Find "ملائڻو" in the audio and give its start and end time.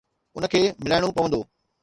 0.83-1.09